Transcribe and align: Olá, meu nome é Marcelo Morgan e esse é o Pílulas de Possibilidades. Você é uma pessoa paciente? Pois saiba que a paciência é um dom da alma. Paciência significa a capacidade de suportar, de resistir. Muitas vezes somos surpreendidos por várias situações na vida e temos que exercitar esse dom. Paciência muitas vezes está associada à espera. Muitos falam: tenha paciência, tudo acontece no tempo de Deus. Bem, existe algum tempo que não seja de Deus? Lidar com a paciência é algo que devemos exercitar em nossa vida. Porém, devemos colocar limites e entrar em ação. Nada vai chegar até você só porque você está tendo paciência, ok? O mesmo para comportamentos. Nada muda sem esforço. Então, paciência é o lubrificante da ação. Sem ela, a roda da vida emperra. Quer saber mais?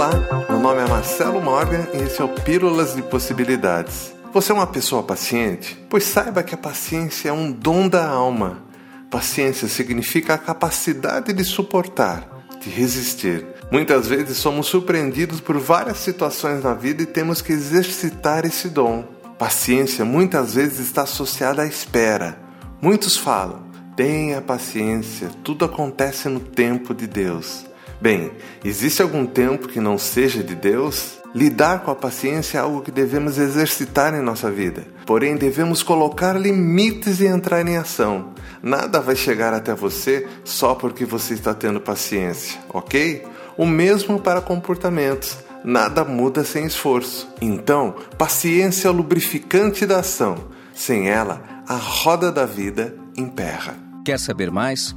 Olá, 0.00 0.46
meu 0.48 0.58
nome 0.58 0.80
é 0.80 0.88
Marcelo 0.88 1.42
Morgan 1.42 1.86
e 1.92 1.98
esse 1.98 2.22
é 2.22 2.24
o 2.24 2.28
Pílulas 2.30 2.94
de 2.96 3.02
Possibilidades. 3.02 4.14
Você 4.32 4.50
é 4.50 4.54
uma 4.54 4.66
pessoa 4.66 5.02
paciente? 5.02 5.76
Pois 5.90 6.04
saiba 6.04 6.42
que 6.42 6.54
a 6.54 6.56
paciência 6.56 7.28
é 7.28 7.32
um 7.34 7.52
dom 7.52 7.86
da 7.86 8.08
alma. 8.08 8.64
Paciência 9.10 9.68
significa 9.68 10.32
a 10.32 10.38
capacidade 10.38 11.34
de 11.34 11.44
suportar, 11.44 12.26
de 12.62 12.70
resistir. 12.70 13.46
Muitas 13.70 14.08
vezes 14.08 14.38
somos 14.38 14.68
surpreendidos 14.68 15.38
por 15.38 15.58
várias 15.58 15.98
situações 15.98 16.64
na 16.64 16.72
vida 16.72 17.02
e 17.02 17.06
temos 17.06 17.42
que 17.42 17.52
exercitar 17.52 18.46
esse 18.46 18.70
dom. 18.70 19.04
Paciência 19.38 20.02
muitas 20.02 20.54
vezes 20.54 20.80
está 20.80 21.02
associada 21.02 21.60
à 21.60 21.66
espera. 21.66 22.40
Muitos 22.80 23.18
falam: 23.18 23.64
tenha 23.94 24.40
paciência, 24.40 25.28
tudo 25.44 25.66
acontece 25.66 26.26
no 26.26 26.40
tempo 26.40 26.94
de 26.94 27.06
Deus. 27.06 27.68
Bem, 28.00 28.32
existe 28.64 29.02
algum 29.02 29.26
tempo 29.26 29.68
que 29.68 29.78
não 29.78 29.98
seja 29.98 30.42
de 30.42 30.54
Deus? 30.54 31.18
Lidar 31.34 31.84
com 31.84 31.90
a 31.90 31.94
paciência 31.94 32.58
é 32.58 32.60
algo 32.60 32.80
que 32.80 32.90
devemos 32.90 33.38
exercitar 33.38 34.14
em 34.14 34.22
nossa 34.22 34.50
vida. 34.50 34.84
Porém, 35.06 35.36
devemos 35.36 35.82
colocar 35.82 36.32
limites 36.32 37.20
e 37.20 37.26
entrar 37.26 37.66
em 37.66 37.76
ação. 37.76 38.32
Nada 38.62 39.00
vai 39.00 39.14
chegar 39.14 39.52
até 39.52 39.74
você 39.74 40.26
só 40.44 40.74
porque 40.74 41.04
você 41.04 41.34
está 41.34 41.54
tendo 41.54 41.80
paciência, 41.80 42.58
ok? 42.70 43.24
O 43.56 43.66
mesmo 43.66 44.18
para 44.18 44.40
comportamentos. 44.40 45.38
Nada 45.62 46.02
muda 46.02 46.42
sem 46.42 46.64
esforço. 46.64 47.28
Então, 47.40 47.94
paciência 48.16 48.88
é 48.88 48.90
o 48.90 48.94
lubrificante 48.94 49.84
da 49.84 50.00
ação. 50.00 50.36
Sem 50.74 51.08
ela, 51.08 51.42
a 51.68 51.76
roda 51.76 52.32
da 52.32 52.46
vida 52.46 52.94
emperra. 53.14 53.76
Quer 54.04 54.18
saber 54.18 54.50
mais? 54.50 54.96